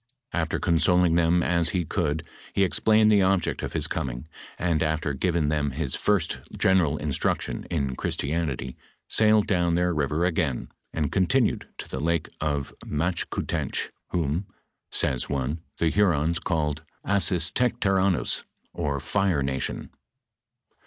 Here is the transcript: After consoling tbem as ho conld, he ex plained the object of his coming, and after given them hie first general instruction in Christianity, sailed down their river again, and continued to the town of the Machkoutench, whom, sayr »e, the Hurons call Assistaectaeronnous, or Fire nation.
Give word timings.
After 0.33 0.57
consoling 0.57 1.13
tbem 1.13 1.43
as 1.43 1.73
ho 1.73 1.83
conld, 1.83 2.21
he 2.53 2.65
ex 2.65 2.79
plained 2.79 3.11
the 3.11 3.21
object 3.21 3.61
of 3.61 3.73
his 3.73 3.85
coming, 3.85 4.27
and 4.57 4.81
after 4.81 5.13
given 5.13 5.49
them 5.49 5.73
hie 5.73 5.85
first 5.89 6.39
general 6.57 6.97
instruction 6.97 7.65
in 7.69 7.95
Christianity, 7.95 8.75
sailed 9.07 9.45
down 9.45 9.75
their 9.75 9.93
river 9.93 10.25
again, 10.25 10.69
and 10.91 11.11
continued 11.11 11.67
to 11.77 11.87
the 11.87 11.99
town 12.01 12.21
of 12.41 12.73
the 12.79 12.87
Machkoutench, 12.87 13.91
whom, 14.09 14.47
sayr 14.91 15.17
»e, 15.17 15.57
the 15.77 15.91
Hurons 15.91 16.39
call 16.39 16.77
Assistaectaeronnous, 17.05 18.41
or 18.73 18.99
Fire 18.99 19.43
nation. 19.43 19.91